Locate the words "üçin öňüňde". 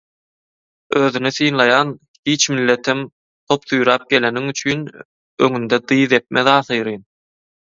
4.55-5.81